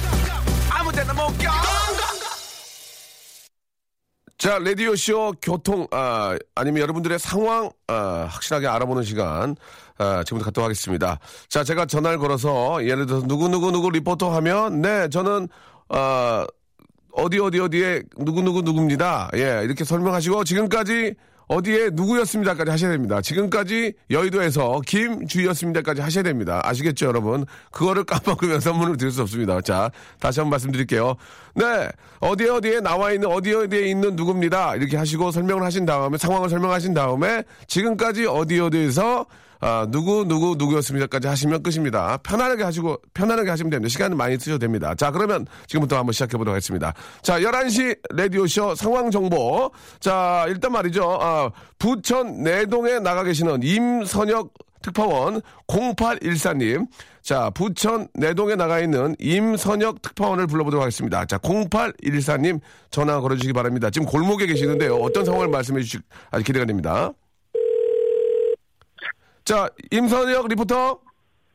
[4.42, 9.56] 라디오쇼 교통, 아, 아니면 여러분들의 상황, 아, 확실하게 알아보는 시간,
[9.96, 11.18] 아, 지금부터 갖도록 하겠습니다.
[11.48, 15.48] 자, 제가 전화를 걸어서, 예를 들어서, 누구누구누구 리포터 하면, 네, 저는,
[15.88, 16.46] 아,
[17.12, 19.30] 어디, 어디, 어디에, 누구누구 누구입니다.
[19.36, 21.14] 예, 이렇게 설명하시고, 지금까지,
[21.46, 23.20] 어디에 누구였습니다까지 하셔야 됩니다.
[23.20, 26.60] 지금까지 여의도에서 김주희였습니다까지 하셔야 됩니다.
[26.64, 27.44] 아시겠죠, 여러분?
[27.70, 29.60] 그거를 까먹으면 선물을 드릴 수 없습니다.
[29.60, 31.16] 자, 다시 한번 말씀드릴게요.
[31.54, 31.88] 네,
[32.20, 34.76] 어디에 어디에 나와 있는 어디 어디에 있는 누구입니다.
[34.76, 39.26] 이렇게 하시고 설명을 하신 다음에 상황을 설명하신 다음에 지금까지 어디 어디에서
[39.60, 42.18] 아, 누구, 누구, 누구였습니다까지 하시면 끝입니다.
[42.18, 43.88] 편안하게 하시고, 편안하게 하시면 됩니다.
[43.88, 44.94] 시간은 많이 쓰셔도 됩니다.
[44.94, 46.92] 자, 그러면 지금부터 한번 시작해보도록 하겠습니다.
[47.22, 49.70] 자, 11시 라디오쇼 상황 정보.
[50.00, 51.18] 자, 일단 말이죠.
[51.20, 54.52] 아, 부천 내동에 나가 계시는 임선혁
[54.84, 56.86] 특파원 0814님.
[57.22, 61.24] 자, 부천 내동에 나가 있는 임선혁 특파원을 불러보도록 하겠습니다.
[61.24, 63.88] 자, 0814님 전화 걸어주시기 바랍니다.
[63.88, 64.96] 지금 골목에 계시는데요.
[64.96, 67.12] 어떤 상황을 말씀해 주실, 아주 기대가 됩니다.
[69.44, 70.98] 자, 임선혁 리포터.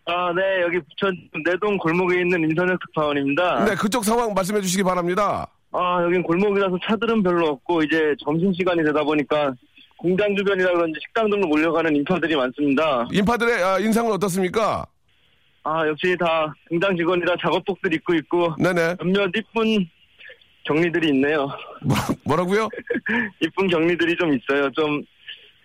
[0.06, 3.66] 아, 네, 여기 부천 내동 골목에 있는 임선혁 특파원입니다.
[3.66, 5.48] 네, 그쪽 상황 말씀해 주시기 바랍니다.
[5.72, 9.54] 아, 여긴 골목이라서 차들은 별로 없고, 이제 점심시간이 되다 보니까
[9.98, 13.08] 공장 주변이라든지 식당 등으로 몰려가는 인파들이 많습니다.
[13.12, 14.86] 인파들의 아, 인상은 어떻습니까?
[15.64, 18.96] 아, 역시 다 공장 직원이라 작업복들 입고 있고, 네네.
[19.02, 19.88] 몇몇 이쁜
[20.64, 21.50] 경리들이 있네요.
[21.84, 22.70] 뭐, 뭐라고요?
[23.42, 24.72] 이쁜 경리들이 좀 있어요.
[24.72, 25.04] 좀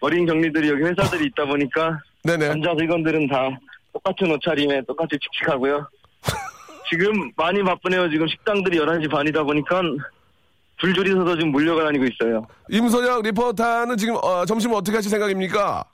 [0.00, 2.48] 어린 경리들이 여기 회사들이 있다 보니까, 네네.
[2.48, 3.50] 남자 직원들은 다
[3.92, 5.86] 똑같은 옷차림에 똑같이 칙칙하고요.
[6.90, 8.10] 지금 많이 바쁘네요.
[8.10, 9.82] 지금 식당들이 11시 반이다 보니까
[10.78, 12.46] 줄줄이 서서 지금 몰려가 다니고 있어요.
[12.70, 15.84] 임선혁 리포터는 지금 어, 점심을 어떻게 하실 생각입니까?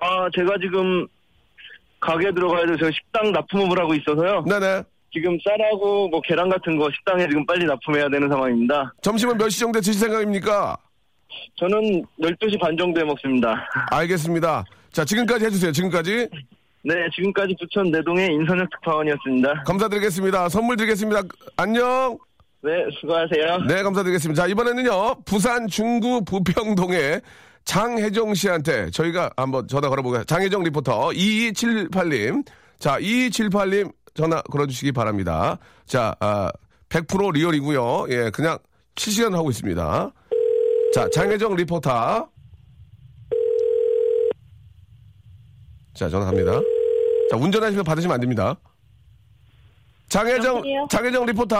[0.00, 1.06] 아, 제가 지금
[2.00, 4.44] 가게 들어가야 돼서 식당 납품업을 하고 있어서요.
[4.46, 4.82] 네네.
[5.12, 8.92] 지금 쌀하고 뭐 계란 같은 거 식당에 지금 빨리 납품해야 되는 상황입니다.
[9.02, 10.76] 점심은 몇 시 정도에 드실 생각입니까?
[11.56, 13.68] 저는 12시 반 정도에 먹습니다.
[13.92, 14.64] 알겠습니다.
[14.94, 15.72] 자, 지금까지 해주세요.
[15.72, 16.28] 지금까지.
[16.84, 19.64] 네, 지금까지 부천 내동의 인선혁 특파원이었습니다.
[19.66, 20.48] 감사드리겠습니다.
[20.48, 21.22] 선물 드리겠습니다.
[21.56, 22.16] 안녕.
[22.62, 23.64] 네, 수고하세요.
[23.66, 24.42] 네, 감사드리겠습니다.
[24.42, 27.20] 자, 이번에는요, 부산 중구 부평동의
[27.64, 30.32] 장혜정 씨한테 저희가 한번 전화 걸어보겠습니다.
[30.32, 32.46] 장혜정 리포터 2278님.
[32.78, 35.58] 자, 2278님 전화 걸어주시기 바랍니다.
[35.86, 36.52] 자, 아,
[36.88, 38.06] 100% 리얼이고요.
[38.10, 38.58] 예, 그냥
[38.94, 40.12] 실시간 하고 있습니다.
[40.94, 42.28] 자, 장혜정 리포터.
[45.94, 46.52] 자, 전화합니다.
[47.30, 48.56] 자, 운전하시면 받으시면 안 됩니다.
[50.08, 50.86] 장혜정, 여보세요?
[50.90, 51.56] 장혜정 리포터.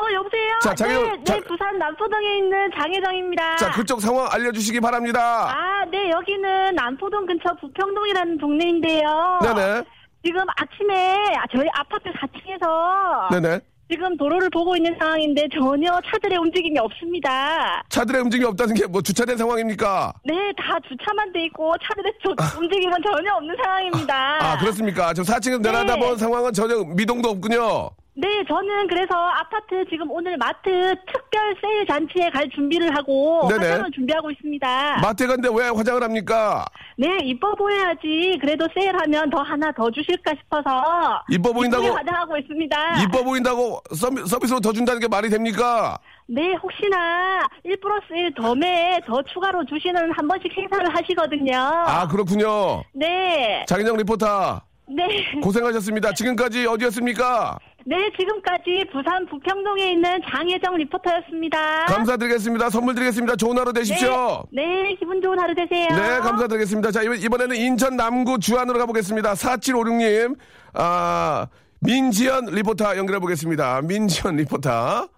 [0.00, 0.58] 어, 여보세요?
[0.62, 3.56] 자, 장혜정- 네, 자- 네, 부산 남포동에 있는 장혜정입니다.
[3.56, 5.50] 자, 그쪽 상황 알려주시기 바랍니다.
[5.50, 9.40] 아, 네, 여기는 남포동 근처 부평동이라는 동네인데요.
[9.42, 9.84] 네네.
[10.24, 11.16] 지금 아침에
[11.52, 13.60] 저희 아파트 4층에서 네네.
[13.90, 17.82] 지금 도로를 보고 있는 상황인데 전혀 차들의 움직임이 없습니다.
[17.88, 20.12] 차들의 움직임이 없다는 게 뭐 주차된 상황입니까?
[20.24, 24.38] 네, 다 주차만 돼 있고 차들의 조- 움직임은 전혀 없는 상황입니다.
[24.40, 25.12] 아, 그렇습니까?
[25.14, 26.00] 저 4층에서 내려다 네.
[26.00, 27.90] 본 상황은 전혀 미동도 없군요.
[28.20, 33.64] 네, 저는 그래서 아파트 지금 오늘 마트 특별 세일 잔치에 갈 준비를 하고 네네.
[33.68, 34.98] 화장을 준비하고 있습니다.
[35.00, 36.66] 마트에 갔는데 왜 화장을 합니까?
[36.96, 38.38] 네, 이뻐 보여야지.
[38.40, 41.86] 그래도 세일하면 더 하나 더 주실까 싶어서 이뻐 보인다고?
[41.94, 43.02] 화장하고 있습니다.
[43.04, 45.96] 이뻐 보인다고 서비, 서비스로 더 준다는 게 말이 됩니까?
[46.26, 51.56] 네, 혹시나 1 플러스 1 덤에 더 추가로 주시는 한 번씩 행사를 하시거든요.
[51.56, 52.82] 아, 그렇군요.
[52.92, 55.06] 네, 장인영 리포터, 네,
[55.40, 56.14] 고생하셨습니다.
[56.14, 57.58] 지금까지 어디였습니까?
[57.88, 61.86] 네, 지금까지 부산 부평동에 있는 장혜정 리포터였습니다.
[61.86, 62.68] 감사드리겠습니다.
[62.68, 63.34] 선물 드리겠습니다.
[63.36, 64.44] 좋은 하루 되십시오.
[64.52, 65.88] 네, 네, 기분 좋은 하루 되세요.
[65.88, 66.90] 네, 감사드리겠습니다.
[66.90, 69.32] 자, 이번- 이번에는 인천 남구 주안으로 가보겠습니다.
[69.32, 70.36] 4756님,
[70.74, 71.46] 아,
[71.80, 73.80] 민지연 리포터 연결해 보겠습니다.
[73.82, 75.08] 민지연 리포터.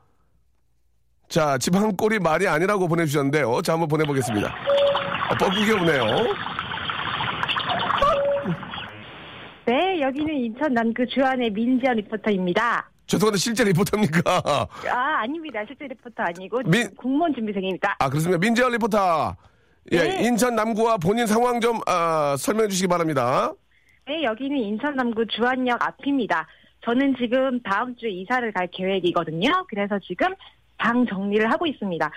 [1.28, 3.62] 자, 제 방 꼴이 말이 아니라고 보내주셨는데요.
[3.62, 4.46] 자, 한번 보내보겠습니다.
[5.30, 6.04] 어, 뻐꾸기 오네요.
[9.66, 12.90] 네, 여기는 인천 남구 주안의 민지연 리포터입니다.
[13.06, 14.20] 죄송한데 실제 리포터입니까?
[14.90, 15.60] 아, 아닙니다.
[15.66, 17.96] 실제 리포터 아니고 민- 공무원 준비생입니다.
[17.98, 18.38] 아, 그렇습니다.
[18.38, 19.36] 민지연 리포터.
[19.92, 20.26] 예, 네.
[20.28, 23.52] 인천 남구와 본인 상황 좀, 아, 설명해 주시기 바랍니다.
[24.06, 26.46] 네, 여기는 인천 남구 주안역 앞입니다.
[26.84, 29.50] 저는 지금 다음 주에 이사를 갈 계획이거든요.
[29.68, 30.28] 그래서 지금
[30.78, 32.10] 방 정리를 하고 있습니다.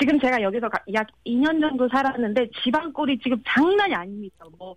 [0.00, 2.48] 지금 제가 여기서 가- 약 2년 정도 살았는데
[2.92, 4.44] 꼴이 지금 장난이 아닙니다.
[4.58, 4.74] 뭐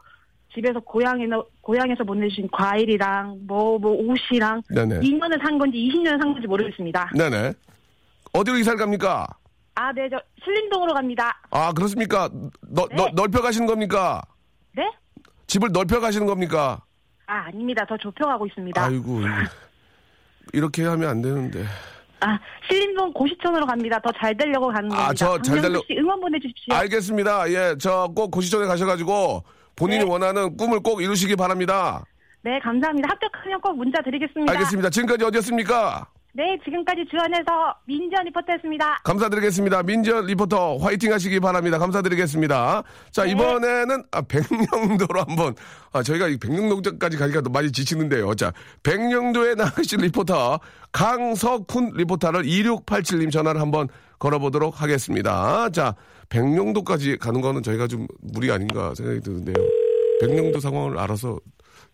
[0.54, 5.00] 집에서 고향에서 고향에서 보내주신 과일이랑 뭐뭐 옷이랑 네네.
[5.00, 7.10] 2년을 산 건지 20년을 산 건지 모르겠습니다.
[7.16, 7.54] 네네.
[8.34, 9.28] 어디로 이사를 갑니까?
[9.76, 11.42] 아, 네, 저 신림동으로 갑니다.
[11.50, 12.30] 아, 그렇습니까?
[12.68, 12.96] 너, 네.
[12.96, 14.22] 너, 넓혀 가시는 겁니까?
[14.76, 14.84] 네?
[15.48, 16.82] 집을 넓혀 가시는 겁니까?
[17.26, 17.86] 아, 아닙니다.
[17.88, 18.84] 더 좁혀 가고 있습니다.
[18.84, 19.22] 아이고,
[20.54, 21.64] 이렇게 하면 안 되는데.
[22.20, 22.38] 아,
[22.70, 24.00] 신림동 고시촌으로 갑니다.
[24.00, 25.14] 더 잘 되려고 가는 아, 겁니다.
[25.14, 26.76] 저잘 박명수 되려- 씨 응원 보내주십시오.
[26.76, 27.50] 알겠습니다.
[27.52, 29.44] 예, 저 꼭 고시전에 가셔가지고
[29.76, 30.10] 본인이 네.
[30.10, 32.04] 원하는 꿈을 꼭 이루시기 바랍니다.
[32.44, 33.10] 네, 감사합니다.
[33.10, 34.52] 합격하면 꼭 문자 드리겠습니다.
[34.52, 34.90] 알겠습니다.
[34.90, 36.08] 지금까지 어디였습니까?
[36.34, 39.02] 네, 지금까지 주안에서 민지연 리포터였습니다.
[39.04, 39.84] 감사드리겠습니다.
[39.84, 41.78] 민지연 리포터 화이팅 하시기 바랍니다.
[41.78, 42.84] 감사드리겠습니다.
[43.12, 43.32] 자, 네.
[43.32, 45.56] 이번에는 아, 백령도로 한번
[45.92, 48.34] 아, 저희가 이 백령도까지 가기가 많이 지치는데요.
[48.36, 48.54] 자,
[48.84, 50.62] 백령도에 나가신 리포터
[50.94, 55.70] 강석훈 리포터를 2687님 전화를 한번 걸어보도록 하겠습니다.
[55.72, 55.96] 자,
[56.32, 59.56] 백령도까지 가는 거는 저희가 좀 무리 아닌가 생각이 드는데요.
[60.22, 61.40] 백령도 상황을 알아서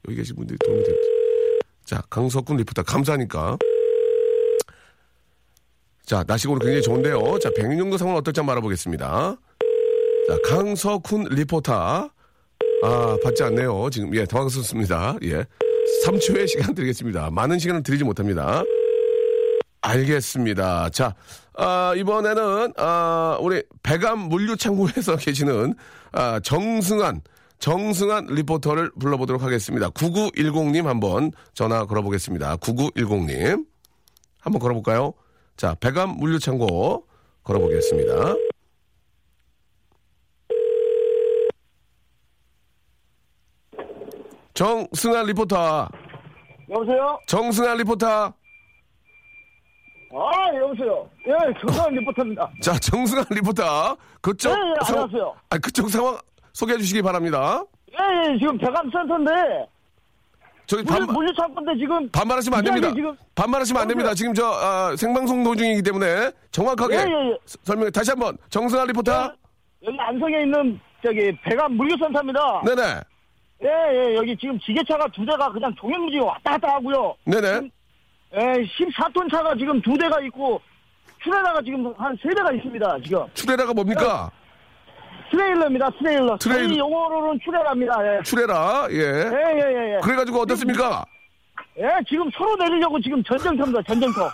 [0.07, 1.09] 여기 계신 분들이 도움이 될지.
[1.85, 3.57] 자, 강석훈 리포터 감사하니까.
[6.05, 7.39] 자, 오늘 굉장히 좋은데요.
[7.39, 9.37] 자, 백령도 상황은 어떨지 한번 알아보겠습니다.
[10.27, 12.09] 자, 강석훈 리포터.
[12.83, 13.89] 아, 받지 않네요.
[13.89, 15.17] 지금, 예, 당황스럽습니다.
[15.23, 15.45] 예.
[16.05, 17.31] 3초의 시간 드리겠습니다.
[17.31, 18.63] 많은 시간을 드리지 못합니다.
[19.81, 20.89] 알겠습니다.
[20.89, 21.15] 자,
[21.55, 25.75] 아, 이번에는, 아, 우리 백암 물류창고에서 계시는,
[26.11, 27.21] 아, 정승환,
[27.59, 29.89] 정승환 리포터를 불러보도록 하겠습니다.
[29.89, 32.57] 9910님 한번 전화 걸어보겠습니다.
[32.57, 33.65] 9910님.
[34.39, 35.13] 한번 걸어볼까요?
[35.57, 37.07] 자, 백암 물류창고
[37.43, 38.35] 걸어보겠습니다.
[44.53, 45.89] 정승환 리포터.
[46.69, 47.19] 여보세요?
[47.27, 48.33] 정승환 리포터.
[50.13, 51.09] 아, 여보세요?
[51.27, 52.49] 예, 정승환 리포터입니다.
[52.61, 53.97] 자, 정승환 리포터.
[54.21, 55.35] 그쪽 예, 예, 상황- 안녕하세요.
[55.49, 56.17] 아, 그쪽 상황
[56.53, 57.63] 소개해 주시기 바랍니다.
[57.91, 59.31] 예, 예, 지금 백암센터인데,
[60.65, 62.09] 저기 반, 물류창고인데 지금.
[62.11, 62.91] 반말하시면 안 됩니다.
[62.93, 64.13] 지금- 반말하시면 안 됩니다.
[64.13, 67.37] 지금 저 아, 생방송 도중이기 때문에 정확하게 예, 예, 예.
[67.63, 69.33] 설명 다시 한 번 정승환 리포터.
[69.83, 72.61] 여기 안성에 있는, 저기, 백암 물류센터입니다.
[72.65, 72.81] 네네.
[73.63, 73.67] 예,
[74.11, 77.15] 예, 여기 지금 지게차가 두 대가 그냥 종횡무진 왔다 갔다 하고요.
[77.25, 77.69] 네네.
[78.33, 80.61] 예, 14톤 차가 지금 두 대가 있고,
[81.23, 83.25] 추레라가 지금 한 세 대가 있습니다, 지금.
[83.33, 84.29] 추레라가 뭡니까?
[85.31, 86.37] 트레일러입니다, 트레일러.
[86.37, 88.23] 트레일- 저희 용어로는 추레라입니다, 예.
[88.23, 88.87] 추레라.
[88.91, 88.95] 예.
[88.95, 89.99] 예, 예, 예, 예.
[90.03, 91.03] 그래가지고 어떻습니까?
[91.79, 94.29] 예, 지금 서로 내리려고 지금 전쟁터입니다, 전쟁터.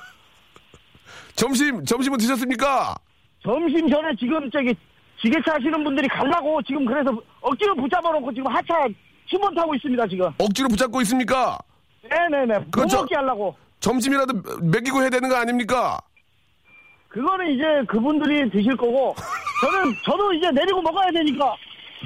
[1.35, 2.95] 점심 점심은 드셨습니까?
[3.43, 4.73] 점심 전에 지금 저기
[5.21, 8.85] 지게차 하시는 분들이 가려고 지금 그래서 억지로 붙잡아 놓고 지금 하차
[9.25, 10.27] 신문 타고 있습니다 지금.
[10.37, 11.57] 억지로 붙잡고 있습니까?
[12.03, 12.65] 네네네.
[12.71, 12.97] 그렇죠.
[12.97, 13.55] 못 먹게 하려고.
[13.93, 15.99] 점심이라도 먹이고 해야 되는 거 아닙니까?
[17.09, 19.13] 그거는 이제 그분들이 드실 거고
[19.61, 21.53] 저는 저도 이제 내리고 먹어야 되니까.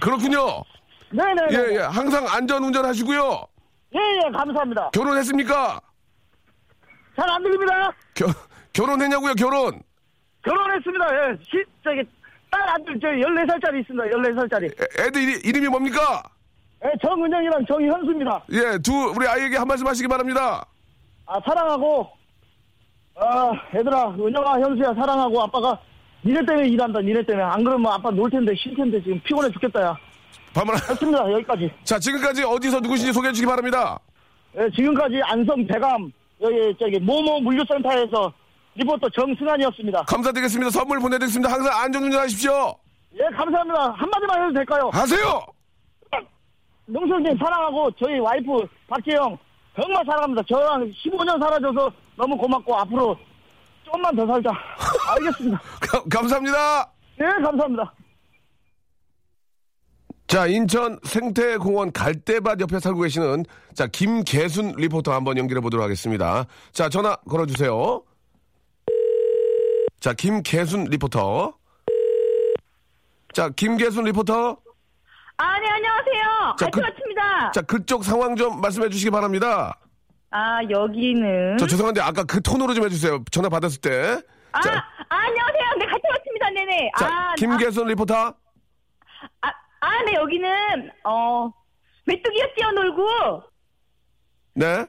[0.02, 0.64] 그렇군요.
[1.12, 1.48] 네네네.
[1.52, 1.80] 예, 예.
[1.84, 3.46] 항상 안전 운전하시고요.
[3.96, 4.90] 예 예 감사합니다.
[4.92, 5.80] 결혼했습니까?
[7.16, 7.92] 잘 안 들립니다.
[8.16, 8.26] 겨,
[8.74, 9.80] 결혼했냐고요, 결혼.
[10.44, 11.06] 결혼했습니다.
[11.32, 11.38] 예.
[11.44, 12.04] 시, 저기
[12.52, 14.04] 딸 아들 저 14살짜리 있습니다.
[14.06, 14.66] 14살짜리.
[14.82, 16.22] 애- 애들 이리- 이름이 뭡니까?
[16.86, 18.44] 예, 정은영이랑 정현수입니다.
[18.52, 20.66] 예, 두 우리 아이에게 한 말씀 하시기 바랍니다.
[21.28, 22.10] 아, 사랑하고,
[23.16, 25.78] 아, 얘들아, 은영아, 현수야, 사랑하고, 아빠가
[26.24, 27.44] 니네 때문에 일한다, 니네 때문에.
[27.44, 29.98] 안 그러면 아빠 놀 텐데, 쉴 텐데, 지금 피곤해 죽겠다, 야.
[30.54, 30.78] 반말.
[30.88, 31.70] 됐습니다, 여기까지.
[31.84, 34.00] 자, 지금까지 어디서 누구신지 소개해 주시기 바랍니다.
[34.58, 36.12] 예, 지금까지 안성 대감,
[36.42, 38.32] 여기, 저기, 모모 물류센터에서
[38.76, 40.04] 리포터 정승환이었습니다.
[40.04, 40.72] 감사드리겠습니다.
[40.72, 41.52] 선물 보내드리겠습니다.
[41.52, 42.74] 항상 안전운전하십시오.
[43.16, 43.92] 예, 감사합니다.
[43.98, 44.90] 한마디만 해도 될까요?
[44.94, 45.42] 하세요.
[46.86, 49.38] 명수님 사랑하고, 저희 와이프, 박재영,
[49.80, 50.42] 정말 사랑합니다.
[50.50, 53.16] 저랑 15년 살아줘서 너무 고맙고, 앞으로
[53.86, 54.50] 조금만 더 살자.
[55.16, 55.58] 알겠습니다.
[55.80, 56.92] 가- 감사합니다.
[57.22, 57.94] 예, 감사합니다.
[60.28, 66.46] 자, 인천 생태공원 갈대밭 옆에 살고 계시는 자, 김계순 리포터 한번 연결해 보도록 하겠습니다.
[66.74, 68.04] 자, 전화 걸어주세요.
[70.02, 71.54] 자, 김계순 리포터.
[73.34, 74.58] 자, 김계순 리포터.
[75.38, 76.56] 아, 네, 안녕하세요.
[76.58, 77.52] 자, 그- 알트마트입니다.
[77.52, 79.78] 자, 그쪽 상황 좀 말씀해 주시기 바랍니다.
[80.32, 81.58] 아, 여기는.
[81.58, 83.24] 저 죄송한데 아까 그 톤으로 좀 해주세요.
[83.32, 84.20] 전화 받았을 때.
[84.52, 84.74] 아, 자,
[85.10, 85.64] 아, 안녕하세요.
[85.80, 86.50] 네, 갈트마트입니다.
[86.50, 86.92] 네네.
[86.98, 88.16] 자, 아, 김계순 리포터.
[89.42, 89.48] 아,
[89.82, 91.52] 아, 네, 여기는, 어,
[92.06, 93.44] 메뚜기가 뛰어놀고,
[94.56, 94.86] 네.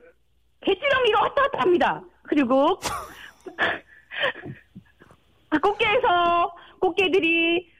[0.63, 2.03] 갯지렁이가 왔다 갔다 합니다.
[2.23, 2.79] 그리고,
[5.51, 7.71] 아, 꽃게에서, 꽃게들이,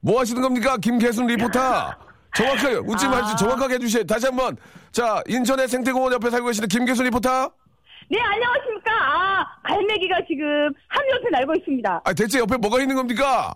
[0.00, 0.76] 뭐 하시는 겁니까?
[0.78, 1.94] 김계순 리포터.
[2.34, 3.10] 정확하게, 웃지 아.
[3.10, 4.04] 마시고 정확하게 해주세요.
[4.04, 4.56] 다시 한 번.
[4.92, 7.50] 자, 인천의 생태공원 옆에 살고 계시는 김계순 리포터.
[8.08, 8.90] 네, 안녕하십니까.
[8.92, 10.46] 아, 갈매기가 지금
[10.88, 12.00] 하늘 옆에 날고 있습니다.
[12.04, 13.54] 아, 대체 옆에 뭐가 있는 겁니까?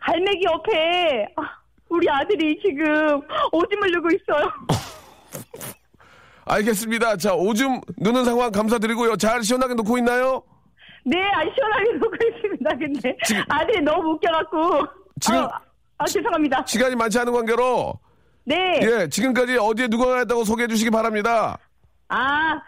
[0.00, 1.42] 갈매기 옆에, 아,
[1.88, 3.20] 우리 아들이 지금
[3.52, 4.50] 오줌을 누고 있어요.
[6.44, 7.16] 알겠습니다.
[7.16, 9.16] 자, 오줌 누는 상황 감사드리고요.
[9.16, 10.42] 잘 시원하게 놓고 있나요?
[11.04, 12.70] 네, 안 시원하게 누고 있습니다.
[12.78, 15.01] 근데 지금- 아들이 너무 웃겨갖고.
[15.20, 15.48] 지금- 아,
[15.98, 16.64] 아, 죄송합니다.
[16.66, 17.94] 시간이 많지 않은 관계로,
[18.44, 18.80] 네.
[18.82, 21.56] 예, 지금까지 어디에 누가 했다고 소개해 주시기 바랍니다.
[22.08, 22.60] 아,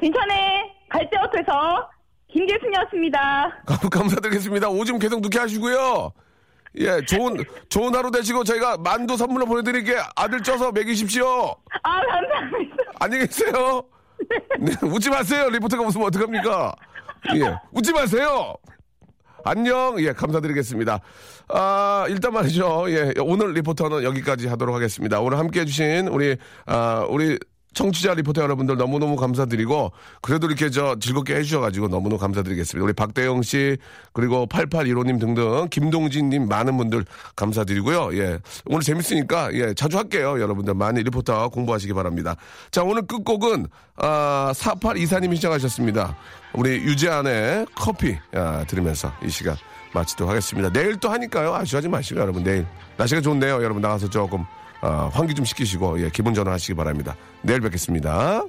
[0.00, 1.90] 인천에 갈대 옆에서
[2.28, 3.62] 김계순이었습니다.
[3.66, 4.68] 감- 감사드리겠습니다.
[4.68, 6.12] 오줌 계속 넣게 하시고요.
[6.80, 7.36] 예, 좋은,
[7.70, 11.54] 좋은 하루 되시고 저희가 만두 선물로 보내드릴게 아들 쪄서 먹이십시오.
[11.82, 12.76] 아, 감사합니다.
[13.00, 13.82] 안녕히 계세요.
[14.60, 15.48] 네, 웃지 마세요.
[15.48, 16.72] 리포터가 웃으면 어떡합니까?
[17.34, 18.54] 예, 웃지 마세요.
[19.44, 19.96] 안녕.
[19.98, 21.00] 예, 감사드리겠습니다.
[21.48, 22.86] 아, 일단 말이죠.
[22.88, 25.20] 예, 오늘 리포터는 여기까지 하도록 하겠습니다.
[25.20, 27.38] 오늘 함께 해주신 우리, 아, 우리
[27.74, 32.84] 청취자 리포터 여러분들 너무너무 감사드리고, 그래도 이렇게 저 즐겁게 해주셔가지고 너무너무 감사드리겠습니다.
[32.84, 33.76] 우리 박대영 씨,
[34.12, 37.04] 그리고 8815님 등등, 김동진님 많은 분들
[37.36, 38.16] 감사드리고요.
[38.18, 38.38] 예.
[38.66, 40.40] 오늘 재밌으니까, 예, 자주 할게요.
[40.40, 42.36] 여러분들 많이 리포터 공부하시기 바랍니다.
[42.70, 46.16] 자, 오늘 끝곡은, 아, 4824님이 시작하셨습니다.
[46.54, 49.56] 우리 유재안의 커피, 아, 들으면서 이 시간
[49.92, 50.70] 마치도록 하겠습니다.
[50.70, 51.54] 내일 또 하니까요.
[51.54, 52.42] 아쉬워하지 마시고, 여러분.
[52.42, 52.66] 내일.
[52.96, 53.62] 날씨가 좋네요.
[53.62, 54.44] 여러분 나가서 조금,
[54.80, 57.16] 아, 환기 좀 시키시고, 예, 기분 전환하시기 바랍니다.
[57.42, 58.44] 내일 뵙겠습니다.